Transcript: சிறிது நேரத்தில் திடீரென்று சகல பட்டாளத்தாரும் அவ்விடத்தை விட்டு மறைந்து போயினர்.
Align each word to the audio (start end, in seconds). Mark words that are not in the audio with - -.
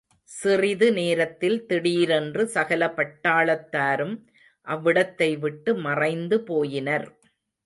சிறிது 0.31 0.87
நேரத்தில் 0.91 1.57
திடீரென்று 1.65 2.43
சகல 2.47 2.87
பட்டாளத்தாரும் 2.95 4.15
அவ்விடத்தை 4.67 5.31
விட்டு 5.39 5.73
மறைந்து 5.85 6.39
போயினர். 6.47 7.07